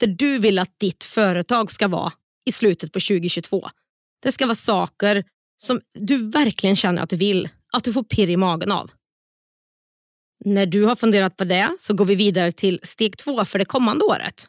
Där 0.00 0.06
du 0.06 0.38
vill 0.38 0.58
att 0.58 0.78
ditt 0.80 1.04
företag 1.04 1.72
ska 1.72 1.88
vara 1.88 2.12
i 2.44 2.52
slutet 2.52 2.92
på 2.92 3.00
2022. 3.00 3.68
Det 4.22 4.32
ska 4.32 4.46
vara 4.46 4.54
saker 4.54 5.24
som 5.58 5.80
du 5.98 6.30
verkligen 6.30 6.76
känner 6.76 7.02
att 7.02 7.10
du 7.10 7.16
vill, 7.16 7.48
att 7.72 7.84
du 7.84 7.92
får 7.92 8.02
pirr 8.02 8.30
i 8.30 8.36
magen 8.36 8.72
av. 8.72 8.90
När 10.44 10.66
du 10.66 10.84
har 10.84 10.96
funderat 10.96 11.36
på 11.36 11.44
det 11.44 11.76
så 11.78 11.94
går 11.94 12.04
vi 12.04 12.14
vidare 12.14 12.52
till 12.52 12.80
steg 12.82 13.16
två 13.16 13.44
för 13.44 13.58
det 13.58 13.64
kommande 13.64 14.04
året. 14.04 14.48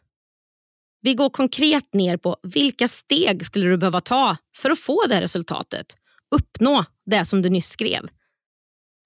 Vi 1.02 1.14
går 1.14 1.30
konkret 1.30 1.94
ner 1.94 2.18
på 2.18 2.38
vilka 2.44 2.88
steg 2.88 3.46
skulle 3.46 3.70
du 3.70 3.78
behöva 3.78 4.02
ta 4.02 4.38
för 4.58 4.70
att 4.70 4.80
få 4.80 5.06
det 5.10 5.22
resultatet, 5.22 5.98
uppnå 6.36 6.86
det 7.06 7.26
som 7.26 7.42
du 7.42 7.50
nyss 7.50 7.70
skrev. 7.70 8.08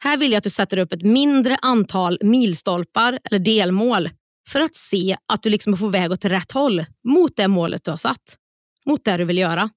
Här 0.03 0.17
vill 0.17 0.31
jag 0.31 0.37
att 0.37 0.43
du 0.43 0.49
sätter 0.49 0.77
upp 0.77 0.93
ett 0.93 1.01
mindre 1.01 1.57
antal 1.61 2.17
milstolpar 2.21 3.19
eller 3.23 3.39
delmål 3.39 4.09
för 4.49 4.59
att 4.59 4.75
se 4.75 5.17
att 5.33 5.43
du 5.43 5.49
liksom 5.49 5.73
är 5.73 5.77
på 5.77 5.87
väg 5.87 6.11
åt 6.11 6.25
rätt 6.25 6.51
håll 6.51 6.85
mot 7.07 7.35
det 7.35 7.47
målet 7.47 7.83
du 7.83 7.91
har 7.91 7.97
satt, 7.97 8.37
mot 8.85 9.05
det 9.05 9.17
du 9.17 9.25
vill 9.25 9.37
göra. 9.37 9.69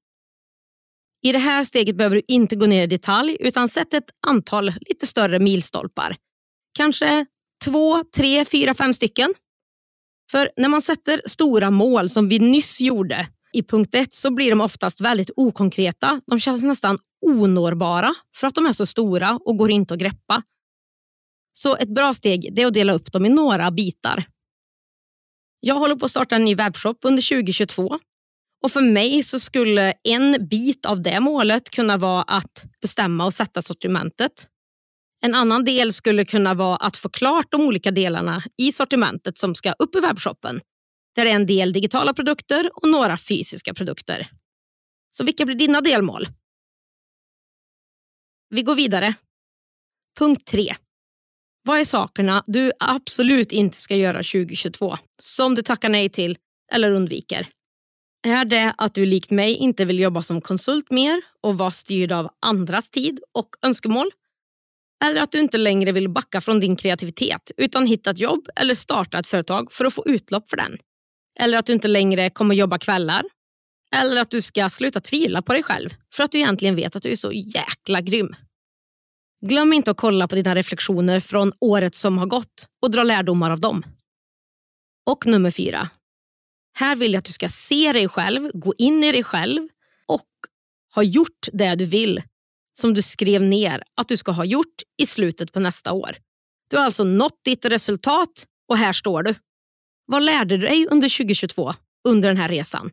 I 1.24 1.32
det 1.32 1.38
här 1.38 1.64
steget 1.64 1.96
behöver 1.96 2.16
du 2.16 2.22
inte 2.28 2.56
gå 2.56 2.66
ner 2.66 2.82
i 2.82 2.86
detalj 2.86 3.36
utan 3.40 3.68
sätt 3.68 3.94
ett 3.94 4.10
antal 4.26 4.72
lite 4.80 5.06
större 5.06 5.38
milstolpar. 5.38 6.16
Kanske 6.76 7.26
två, 7.64 8.04
tre, 8.16 8.44
fyra, 8.44 8.74
fem 8.74 8.94
stycken. 8.94 9.34
För 10.30 10.50
när 10.56 10.68
man 10.68 10.82
sätter 10.82 11.22
stora 11.26 11.70
mål 11.70 12.10
som 12.10 12.28
vi 12.28 12.38
nyss 12.38 12.80
gjorde 12.80 13.26
i 13.52 13.62
punkt 13.62 13.94
ett 13.94 14.14
så 14.14 14.30
blir 14.30 14.50
de 14.50 14.60
oftast 14.60 15.00
väldigt 15.00 15.30
okonkreta. 15.36 16.20
De 16.26 16.40
känns 16.40 16.64
nästan 16.64 16.98
onåbara 17.26 18.14
för 18.36 18.46
att 18.46 18.54
de 18.54 18.66
är 18.66 18.72
så 18.72 18.86
stora 18.86 19.38
och 19.44 19.56
går 19.56 19.70
inte 19.70 19.94
att 19.94 20.00
greppa. 20.00 20.42
Så 21.52 21.76
ett 21.76 21.94
bra 21.94 22.14
steg 22.14 22.58
är 22.58 22.66
att 22.66 22.74
dela 22.74 22.92
upp 22.92 23.12
dem 23.12 23.26
i 23.26 23.28
några 23.28 23.70
bitar. 23.70 24.24
Jag 25.60 25.74
håller 25.74 25.96
på 25.96 26.04
att 26.04 26.10
starta 26.10 26.36
en 26.36 26.44
ny 26.44 26.54
webbshop 26.54 26.98
under 27.04 27.28
2022 27.28 27.98
och 28.64 28.72
för 28.72 28.80
mig 28.80 29.22
så 29.22 29.40
skulle 29.40 29.92
en 30.02 30.48
bit 30.48 30.86
av 30.86 31.02
det 31.02 31.20
målet 31.20 31.70
kunna 31.70 31.96
vara 31.96 32.22
att 32.22 32.64
bestämma 32.80 33.26
och 33.26 33.34
sätta 33.34 33.62
sortimentet. 33.62 34.48
En 35.24 35.34
annan 35.34 35.64
del 35.64 35.92
skulle 35.92 36.24
kunna 36.24 36.54
vara 36.54 36.76
att 36.76 36.96
få 36.96 37.08
klart 37.08 37.46
de 37.50 37.60
olika 37.60 37.90
delarna 37.90 38.42
i 38.58 38.72
sortimentet 38.72 39.38
som 39.38 39.54
ska 39.54 39.72
upp 39.72 39.94
i 39.94 40.00
webbshoppen. 40.00 40.60
Där 41.14 41.24
det 41.24 41.30
är 41.30 41.34
en 41.34 41.46
del 41.46 41.72
digitala 41.72 42.14
produkter 42.14 42.70
och 42.74 42.88
några 42.88 43.16
fysiska 43.16 43.74
produkter. 43.74 44.28
Så 45.10 45.24
vilka 45.24 45.44
blir 45.44 45.56
dina 45.56 45.80
delmål? 45.80 46.26
Vi 48.50 48.62
går 48.62 48.74
vidare. 48.74 49.14
Punkt 50.18 50.46
3. 50.46 50.74
Vad 51.64 51.80
är 51.80 51.84
sakerna 51.84 52.44
du 52.46 52.72
absolut 52.78 53.52
inte 53.52 53.76
ska 53.76 53.96
göra 53.96 54.18
2022 54.18 54.96
som 55.22 55.54
du 55.54 55.62
tackar 55.62 55.88
nej 55.88 56.08
till 56.08 56.38
eller 56.72 56.90
undviker? 56.90 57.48
Är 58.26 58.44
det 58.44 58.74
att 58.78 58.94
du 58.94 59.06
likt 59.06 59.30
mig 59.30 59.54
inte 59.54 59.84
vill 59.84 59.98
jobba 59.98 60.22
som 60.22 60.40
konsult 60.40 60.90
mer 60.90 61.22
och 61.40 61.58
vara 61.58 61.70
styrd 61.70 62.12
av 62.12 62.28
andras 62.40 62.90
tid 62.90 63.20
och 63.32 63.48
önskemål? 63.62 64.10
Eller 65.04 65.22
att 65.22 65.32
du 65.32 65.40
inte 65.40 65.58
längre 65.58 65.92
vill 65.92 66.08
backa 66.08 66.40
från 66.40 66.60
din 66.60 66.76
kreativitet 66.76 67.50
utan 67.56 67.86
hitta 67.86 68.10
ett 68.10 68.18
jobb 68.18 68.48
eller 68.56 68.74
starta 68.74 69.18
ett 69.18 69.26
företag 69.26 69.72
för 69.72 69.84
att 69.84 69.94
få 69.94 70.02
utlopp 70.06 70.50
för 70.50 70.56
den? 70.56 70.78
Eller 71.40 71.58
att 71.58 71.66
du 71.66 71.72
inte 71.72 71.88
längre 71.88 72.30
kommer 72.30 72.54
jobba 72.54 72.78
kvällar? 72.78 73.22
Eller 73.94 74.20
att 74.20 74.30
du 74.30 74.42
ska 74.42 74.70
sluta 74.70 75.00
tvivla 75.00 75.42
på 75.42 75.52
dig 75.52 75.62
själv 75.62 75.90
för 76.14 76.24
att 76.24 76.32
du 76.32 76.38
egentligen 76.38 76.76
vet 76.76 76.96
att 76.96 77.02
du 77.02 77.12
är 77.12 77.16
så 77.16 77.32
jäkla 77.32 78.00
grym? 78.00 78.36
Glöm 79.46 79.72
inte 79.72 79.90
att 79.90 79.96
kolla 79.96 80.28
på 80.28 80.34
dina 80.34 80.54
reflektioner 80.54 81.20
från 81.20 81.52
året 81.60 81.94
som 81.94 82.18
har 82.18 82.26
gått 82.26 82.66
och 82.82 82.90
dra 82.90 83.02
lärdomar 83.02 83.50
av 83.50 83.60
dem. 83.60 83.82
Och 85.10 85.26
nummer 85.26 85.50
fyra. 85.50 85.88
Här 86.74 86.96
vill 86.96 87.12
jag 87.12 87.18
att 87.18 87.24
du 87.24 87.32
ska 87.32 87.48
se 87.48 87.92
dig 87.92 88.08
själv, 88.08 88.50
gå 88.54 88.74
in 88.78 89.04
i 89.04 89.12
dig 89.12 89.24
själv 89.24 89.68
och 90.06 90.28
ha 90.94 91.02
gjort 91.02 91.48
det 91.52 91.74
du 91.74 91.84
vill 91.84 92.22
som 92.72 92.94
du 92.94 93.02
skrev 93.02 93.42
ner 93.42 93.82
att 93.94 94.08
du 94.08 94.16
ska 94.16 94.32
ha 94.32 94.44
gjort 94.44 94.82
i 95.02 95.06
slutet 95.06 95.52
på 95.52 95.60
nästa 95.60 95.92
år. 95.92 96.16
Du 96.70 96.76
har 96.76 96.84
alltså 96.84 97.04
nått 97.04 97.40
ditt 97.44 97.64
resultat 97.64 98.46
och 98.68 98.78
här 98.78 98.92
står 98.92 99.22
du. 99.22 99.34
Vad 100.06 100.22
lärde 100.22 100.56
du 100.56 100.66
dig 100.66 100.86
under 100.90 101.18
2022 101.18 101.74
under 102.08 102.28
den 102.28 102.36
här 102.36 102.48
resan? 102.48 102.90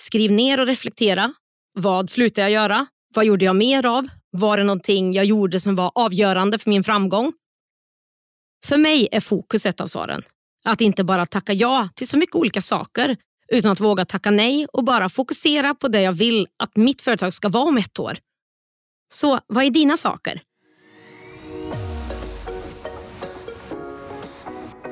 Skriv 0.00 0.32
ner 0.32 0.60
och 0.60 0.66
reflektera. 0.66 1.32
Vad 1.72 2.10
slutade 2.10 2.40
jag 2.42 2.50
göra? 2.50 2.86
Vad 3.14 3.24
gjorde 3.24 3.44
jag 3.44 3.56
mer 3.56 3.86
av? 3.86 4.08
Var 4.30 4.56
det 4.56 4.64
någonting 4.64 5.12
jag 5.12 5.24
gjorde 5.24 5.60
som 5.60 5.76
var 5.76 5.92
avgörande 5.94 6.58
för 6.58 6.70
min 6.70 6.84
framgång? 6.84 7.32
För 8.66 8.76
mig 8.76 9.08
är 9.12 9.20
fokus 9.20 9.66
ett 9.66 9.80
av 9.80 9.86
svaren. 9.86 10.22
Att 10.64 10.80
inte 10.80 11.04
bara 11.04 11.26
tacka 11.26 11.52
ja 11.52 11.88
till 11.94 12.08
så 12.08 12.18
mycket 12.18 12.36
olika 12.36 12.62
saker 12.62 13.16
utan 13.52 13.70
att 13.70 13.80
våga 13.80 14.04
tacka 14.04 14.30
nej 14.30 14.66
och 14.72 14.84
bara 14.84 15.08
fokusera 15.08 15.74
på 15.74 15.88
det 15.88 16.02
jag 16.02 16.12
vill 16.12 16.46
att 16.56 16.76
mitt 16.76 17.02
företag 17.02 17.34
ska 17.34 17.48
vara 17.48 17.64
om 17.64 17.76
ett 17.76 17.98
år. 17.98 18.18
Så 19.12 19.40
vad 19.46 19.64
är 19.64 19.70
dina 19.70 19.96
saker? 19.96 20.40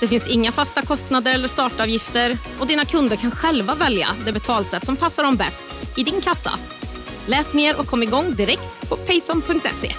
Det 0.00 0.08
finns 0.08 0.28
inga 0.28 0.52
fasta 0.52 0.82
kostnader 0.82 1.34
eller 1.34 1.48
startavgifter 1.48 2.38
och 2.58 2.66
dina 2.66 2.84
kunder 2.84 3.16
kan 3.16 3.30
själva 3.30 3.74
välja 3.74 4.08
det 4.26 4.32
betalsätt 4.32 4.86
som 4.86 4.96
passar 4.96 5.22
dem 5.22 5.36
bäst 5.36 5.64
i 5.96 6.02
din 6.02 6.20
kassa. 6.20 6.52
Läs 7.26 7.54
mer 7.54 7.80
och 7.80 7.86
kom 7.86 8.02
igång 8.02 8.34
direkt 8.34 8.88
på 8.88 8.96
payson.se. 8.96 9.92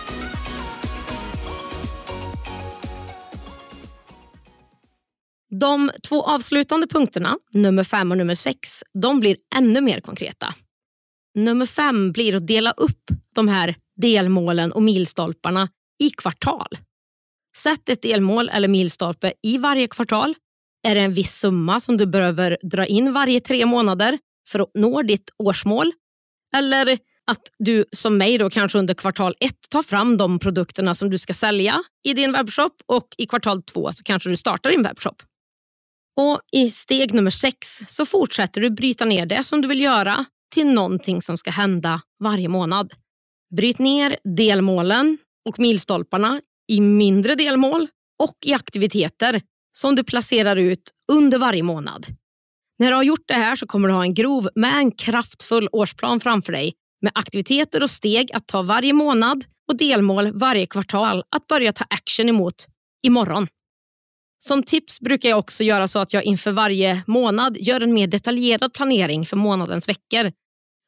De 5.59 5.91
två 6.07 6.23
avslutande 6.23 6.87
punkterna, 6.87 7.37
nummer 7.53 7.83
fem 7.83 8.11
och 8.11 8.17
nummer 8.17 8.35
sex, 8.35 8.83
de 8.93 9.19
blir 9.19 9.37
ännu 9.55 9.81
mer 9.81 9.99
konkreta. 9.99 10.53
Nummer 11.35 11.65
fem 11.65 12.11
blir 12.11 12.35
att 12.35 12.47
dela 12.47 12.71
upp 12.71 13.03
de 13.35 13.47
här 13.47 13.75
delmålen 14.01 14.71
och 14.71 14.81
milstolparna 14.81 15.69
i 16.03 16.09
kvartal. 16.09 16.77
Sätt 17.57 17.89
ett 17.89 18.01
delmål 18.01 18.49
eller 18.49 18.67
milstolpe 18.67 19.33
i 19.43 19.57
varje 19.57 19.87
kvartal. 19.87 20.35
Är 20.87 20.95
det 20.95 21.01
en 21.01 21.13
viss 21.13 21.35
summa 21.35 21.79
som 21.79 21.97
du 21.97 22.05
behöver 22.05 22.57
dra 22.61 22.85
in 22.85 23.13
varje 23.13 23.39
tre 23.39 23.65
månader 23.65 24.19
för 24.49 24.59
att 24.59 24.71
nå 24.73 25.01
ditt 25.01 25.29
årsmål? 25.43 25.91
Eller 26.55 26.97
att 27.31 27.41
du 27.59 27.85
som 27.91 28.17
mig 28.17 28.37
då 28.37 28.49
kanske 28.49 28.77
under 28.77 28.93
kvartal 28.93 29.35
ett 29.39 29.69
tar 29.69 29.83
fram 29.83 30.17
de 30.17 30.39
produkterna 30.39 30.95
som 30.95 31.09
du 31.09 31.17
ska 31.17 31.33
sälja 31.33 31.83
i 32.03 32.13
din 32.13 32.31
webbshop 32.31 32.81
och 32.85 33.07
i 33.17 33.25
kvartal 33.25 33.61
två 33.63 33.91
så 33.91 34.03
kanske 34.03 34.29
du 34.29 34.37
startar 34.37 34.69
din 34.69 34.83
webbshop. 34.83 35.23
Och 36.17 36.39
I 36.51 36.69
steg 36.69 37.13
nummer 37.13 37.31
sex 37.31 37.81
så 37.87 38.05
fortsätter 38.05 38.61
du 38.61 38.69
bryta 38.69 39.05
ner 39.05 39.25
det 39.25 39.43
som 39.43 39.61
du 39.61 39.67
vill 39.67 39.81
göra 39.81 40.25
till 40.53 40.67
någonting 40.67 41.21
som 41.21 41.37
ska 41.37 41.51
hända 41.51 42.01
varje 42.23 42.47
månad. 42.47 42.93
Bryt 43.55 43.79
ner 43.79 44.17
delmålen 44.23 45.17
och 45.49 45.59
milstolparna 45.59 46.41
i 46.71 46.81
mindre 46.81 47.35
delmål 47.35 47.87
och 48.23 48.35
i 48.45 48.53
aktiviteter 48.53 49.41
som 49.77 49.95
du 49.95 50.03
placerar 50.03 50.55
ut 50.55 50.91
under 51.11 51.37
varje 51.37 51.63
månad. 51.63 52.05
När 52.79 52.89
du 52.89 52.95
har 52.95 53.03
gjort 53.03 53.27
det 53.27 53.33
här 53.33 53.55
så 53.55 53.67
kommer 53.67 53.87
du 53.87 53.93
ha 53.93 54.03
en 54.03 54.13
grov 54.13 54.49
med 54.55 54.75
en 54.75 54.91
kraftfull 54.91 55.69
årsplan 55.71 56.19
framför 56.19 56.51
dig 56.51 56.73
med 57.01 57.11
aktiviteter 57.15 57.83
och 57.83 57.89
steg 57.89 58.31
att 58.33 58.47
ta 58.47 58.61
varje 58.61 58.93
månad 58.93 59.45
och 59.71 59.77
delmål 59.77 60.31
varje 60.31 60.65
kvartal 60.65 61.23
att 61.35 61.47
börja 61.47 61.73
ta 61.73 61.85
action 61.89 62.29
emot 62.29 62.67
imorgon. 63.07 63.47
Som 64.43 64.63
tips 64.63 64.99
brukar 64.99 65.29
jag 65.29 65.39
också 65.39 65.63
göra 65.63 65.87
så 65.87 65.99
att 65.99 66.13
jag 66.13 66.23
inför 66.23 66.51
varje 66.51 67.03
månad 67.07 67.57
gör 67.57 67.81
en 67.81 67.93
mer 67.93 68.07
detaljerad 68.07 68.73
planering 68.73 69.25
för 69.25 69.37
månadens 69.37 69.89
veckor. 69.89 70.31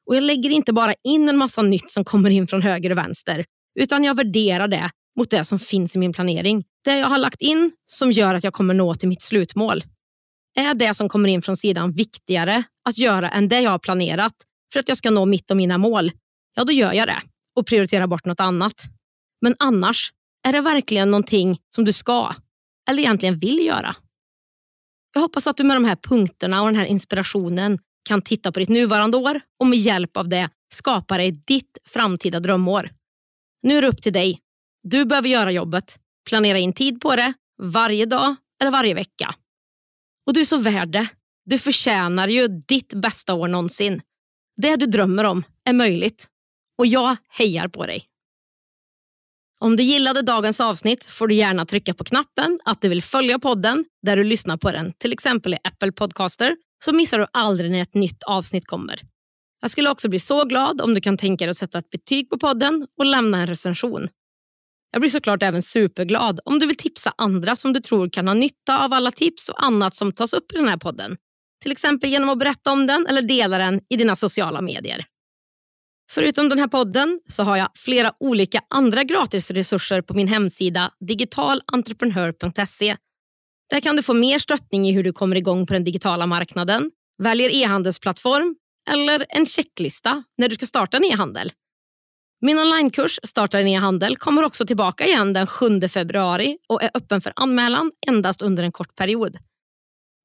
Och 0.09 0.15
Jag 0.15 0.23
lägger 0.23 0.49
inte 0.49 0.73
bara 0.73 0.93
in 1.03 1.29
en 1.29 1.37
massa 1.37 1.61
nytt 1.61 1.91
som 1.91 2.05
kommer 2.05 2.29
in 2.29 2.47
från 2.47 2.61
höger 2.61 2.89
och 2.89 2.97
vänster, 2.97 3.45
utan 3.79 4.03
jag 4.03 4.15
värderar 4.15 4.67
det 4.67 4.89
mot 5.17 5.29
det 5.29 5.45
som 5.45 5.59
finns 5.59 5.95
i 5.95 5.99
min 5.99 6.13
planering. 6.13 6.63
Det 6.83 6.97
jag 6.97 7.07
har 7.07 7.17
lagt 7.17 7.41
in 7.41 7.71
som 7.85 8.11
gör 8.11 8.35
att 8.35 8.43
jag 8.43 8.53
kommer 8.53 8.73
nå 8.73 8.95
till 8.95 9.09
mitt 9.09 9.21
slutmål. 9.21 9.83
Är 10.55 10.73
det 10.73 10.93
som 10.93 11.09
kommer 11.09 11.29
in 11.29 11.41
från 11.41 11.57
sidan 11.57 11.91
viktigare 11.91 12.63
att 12.89 12.97
göra 12.97 13.29
än 13.29 13.47
det 13.47 13.59
jag 13.59 13.71
har 13.71 13.79
planerat 13.79 14.33
för 14.73 14.79
att 14.79 14.87
jag 14.87 14.97
ska 14.97 15.11
nå 15.11 15.25
mitt 15.25 15.51
och 15.51 15.57
mina 15.57 15.77
mål, 15.77 16.11
ja 16.55 16.63
då 16.63 16.73
gör 16.73 16.93
jag 16.93 17.07
det 17.07 17.21
och 17.55 17.67
prioriterar 17.67 18.07
bort 18.07 18.25
något 18.25 18.39
annat. 18.39 18.83
Men 19.41 19.55
annars, 19.59 20.13
är 20.47 20.53
det 20.53 20.61
verkligen 20.61 21.11
någonting 21.11 21.57
som 21.75 21.85
du 21.85 21.93
ska 21.93 22.33
eller 22.89 22.99
egentligen 22.99 23.37
vill 23.37 23.65
göra? 23.65 23.95
Jag 25.13 25.21
hoppas 25.21 25.47
att 25.47 25.57
du 25.57 25.63
med 25.63 25.75
de 25.75 25.85
här 25.85 25.95
punkterna 25.95 26.61
och 26.61 26.67
den 26.67 26.75
här 26.75 26.85
inspirationen 26.85 27.79
kan 28.09 28.21
titta 28.21 28.51
på 28.51 28.59
ditt 28.59 28.69
nuvarande 28.69 29.17
år 29.17 29.41
och 29.59 29.67
med 29.67 29.79
hjälp 29.79 30.17
av 30.17 30.29
det 30.29 30.49
skapa 30.73 31.17
dig 31.17 31.31
ditt 31.31 31.77
framtida 31.85 32.39
drömår. 32.39 32.89
Nu 33.63 33.77
är 33.77 33.81
det 33.81 33.87
upp 33.87 34.01
till 34.01 34.13
dig 34.13 34.39
du 34.83 35.05
behöver 35.05 35.29
göra 35.29 35.51
jobbet, 35.51 35.99
planera 36.29 36.57
in 36.57 36.73
tid 36.73 37.01
på 37.01 37.15
det, 37.15 37.33
varje 37.61 38.05
dag 38.05 38.35
eller 38.61 38.71
varje 38.71 38.93
vecka. 38.93 39.35
Och 40.27 40.33
du 40.33 40.41
är 40.41 40.45
så 40.45 40.57
värd 40.57 40.91
det. 40.91 41.07
Du 41.45 41.59
förtjänar 41.59 42.27
ju 42.27 42.47
ditt 42.47 42.93
bästa 42.93 43.33
år 43.33 43.47
någonsin. 43.47 44.01
Det 44.61 44.75
du 44.75 44.85
drömmer 44.85 45.23
om 45.23 45.43
är 45.65 45.73
möjligt. 45.73 46.27
Och 46.77 46.85
jag 46.85 47.17
hejar 47.29 47.67
på 47.67 47.85
dig. 47.85 48.05
Om 49.59 49.75
du 49.75 49.83
gillade 49.83 50.21
dagens 50.21 50.61
avsnitt 50.61 51.05
får 51.05 51.27
du 51.27 51.35
gärna 51.35 51.65
trycka 51.65 51.93
på 51.93 52.03
knappen 52.03 52.59
att 52.65 52.81
du 52.81 52.87
vill 52.89 53.03
följa 53.03 53.39
podden 53.39 53.85
där 54.01 54.17
du 54.17 54.23
lyssnar 54.23 54.57
på 54.57 54.71
den, 54.71 54.93
till 54.97 55.13
exempel 55.13 55.53
i 55.53 55.57
Apple 55.63 55.91
Podcaster, 55.91 56.55
så 56.85 56.91
missar 56.91 57.19
du 57.19 57.25
aldrig 57.33 57.71
när 57.71 57.81
ett 57.81 57.93
nytt 57.93 58.23
avsnitt 58.23 58.67
kommer. 58.67 59.01
Jag 59.61 59.71
skulle 59.71 59.89
också 59.89 60.09
bli 60.09 60.19
så 60.19 60.45
glad 60.45 60.81
om 60.81 60.93
du 60.93 61.01
kan 61.01 61.17
tänka 61.17 61.45
dig 61.45 61.49
att 61.49 61.57
sätta 61.57 61.77
ett 61.77 61.89
betyg 61.89 62.29
på 62.29 62.37
podden 62.37 62.87
och 62.97 63.05
lämna 63.05 63.37
en 63.41 63.47
recension. 63.47 64.07
Jag 64.93 65.01
blir 65.01 65.09
såklart 65.09 65.43
även 65.43 65.61
superglad 65.61 66.39
om 66.45 66.59
du 66.59 66.65
vill 66.65 66.75
tipsa 66.75 67.13
andra 67.17 67.55
som 67.55 67.73
du 67.73 67.79
tror 67.79 68.09
kan 68.09 68.27
ha 68.27 68.33
nytta 68.33 68.85
av 68.85 68.93
alla 68.93 69.11
tips 69.11 69.49
och 69.49 69.63
annat 69.63 69.95
som 69.95 70.11
tas 70.11 70.33
upp 70.33 70.51
i 70.53 70.55
den 70.55 70.67
här 70.67 70.77
podden. 70.77 71.17
till 71.61 71.71
exempel 71.71 72.09
genom 72.09 72.29
att 72.29 72.39
berätta 72.39 72.71
om 72.71 72.87
den 72.87 73.07
eller 73.07 73.21
dela 73.21 73.57
den 73.57 73.81
i 73.89 73.97
dina 73.97 74.15
sociala 74.15 74.61
medier. 74.61 75.05
Förutom 76.11 76.49
den 76.49 76.59
här 76.59 76.67
podden 76.67 77.19
så 77.29 77.43
har 77.43 77.57
jag 77.57 77.67
flera 77.75 78.13
olika 78.19 78.61
andra 78.69 79.03
gratisresurser 79.03 80.01
på 80.01 80.13
min 80.13 80.27
hemsida 80.27 80.91
digitalentreprenör.se. 80.99 82.97
Där 83.69 83.79
kan 83.79 83.95
du 83.95 84.03
få 84.03 84.13
mer 84.13 84.39
stöttning 84.39 84.87
i 84.87 84.91
hur 84.91 85.03
du 85.03 85.13
kommer 85.13 85.35
igång 85.35 85.65
på 85.65 85.73
den 85.73 85.83
digitala 85.83 86.25
marknaden, 86.25 86.91
väljer 87.23 87.55
e-handelsplattform 87.55 88.55
eller 88.91 89.25
en 89.29 89.45
checklista 89.45 90.23
när 90.37 90.49
du 90.49 90.55
ska 90.55 90.65
starta 90.65 90.97
en 90.97 91.03
e-handel. 91.03 91.51
Min 92.45 92.59
onlinekurs 92.59 93.19
Starta 93.23 93.57
din 93.57 93.67
e-handel 93.67 94.17
kommer 94.17 94.43
också 94.43 94.65
tillbaka 94.65 95.05
igen 95.05 95.33
den 95.33 95.47
7 95.47 95.81
februari 95.81 96.57
och 96.67 96.83
är 96.83 96.89
öppen 96.93 97.21
för 97.21 97.33
anmälan 97.35 97.91
endast 98.07 98.41
under 98.41 98.63
en 98.63 98.71
kort 98.71 98.95
period. 98.95 99.37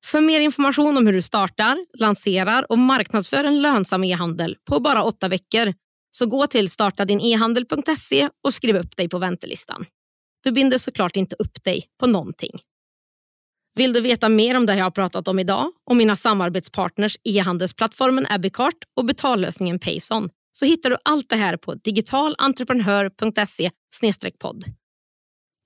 För 0.06 0.20
mer 0.20 0.40
information 0.40 0.98
om 0.98 1.06
hur 1.06 1.12
du 1.12 1.22
startar, 1.22 1.86
lanserar 1.98 2.72
och 2.72 2.78
marknadsför 2.78 3.44
en 3.44 3.62
lönsam 3.62 4.04
e-handel 4.04 4.56
på 4.70 4.80
bara 4.80 5.02
åtta 5.02 5.28
veckor 5.28 5.74
så 6.10 6.26
gå 6.26 6.46
till 6.46 6.70
startadinehandel.se 6.70 8.28
och 8.44 8.54
skriv 8.54 8.76
upp 8.76 8.96
dig 8.96 9.08
på 9.08 9.18
väntelistan. 9.18 9.84
Du 10.44 10.52
binder 10.52 10.78
såklart 10.78 11.16
inte 11.16 11.36
upp 11.38 11.64
dig 11.64 11.84
på 12.00 12.06
någonting. 12.06 12.60
Vill 13.74 13.92
du 13.92 14.00
veta 14.00 14.28
mer 14.28 14.56
om 14.56 14.66
det 14.66 14.76
jag 14.76 14.84
har 14.84 14.90
pratat 14.90 15.28
om 15.28 15.38
idag 15.38 15.72
och 15.90 15.96
mina 15.96 16.16
samarbetspartners 16.16 17.16
e-handelsplattformen 17.24 18.26
Abicart 18.30 18.78
och 18.96 19.04
betallösningen 19.04 19.78
Payson 19.78 20.28
så 20.58 20.64
hittar 20.64 20.90
du 20.90 20.96
allt 21.04 21.28
det 21.28 21.36
här 21.36 21.56
på 21.56 21.74
digitalentreprenör.se 21.74 23.70
podd. 24.40 24.64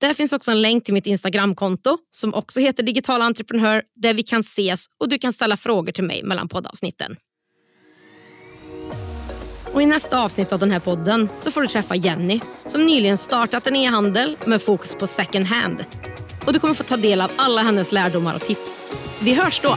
Där 0.01 0.15
finns 0.15 0.33
också 0.33 0.51
en 0.51 0.63
länk 0.63 0.85
till 0.85 0.95
mitt 0.95 1.07
Instagramkonto 1.07 1.99
som 2.11 2.35
också 2.35 2.61
heter 2.61 2.83
Digital 2.83 3.23
Entreprenör 3.23 3.83
där 3.95 4.15
vi 4.15 4.23
kan 4.23 4.41
ses 4.41 4.87
och 5.01 5.09
du 5.09 5.19
kan 5.19 5.33
ställa 5.33 5.57
frågor 5.57 5.93
till 5.93 6.05
mig 6.05 6.23
mellan 6.23 6.49
poddavsnitten. 6.49 7.17
Och 9.73 9.83
I 9.83 9.87
nästa 9.87 10.23
avsnitt 10.23 10.53
av 10.53 10.59
den 10.59 10.71
här 10.71 10.81
podden 10.81 11.29
så 11.41 11.51
får 11.51 11.63
du 11.63 11.69
träffa 11.69 11.95
Jenny 11.95 12.41
som 12.67 12.87
nyligen 12.87 13.19
startat 13.19 13.67
en 13.67 13.77
e-handel 13.77 14.37
med 14.47 14.63
fokus 14.63 14.95
på 14.95 15.07
second 15.07 15.45
hand. 15.45 15.85
Och 16.47 16.53
Du 16.53 16.59
kommer 16.59 16.75
få 16.75 16.85
ta 16.85 16.97
del 16.97 17.21
av 17.21 17.31
alla 17.37 17.63
hennes 17.63 17.93
lärdomar 17.93 18.35
och 18.35 18.43
tips. 18.43 18.87
Vi 19.23 19.35
hörs 19.35 19.61
då! 19.61 19.77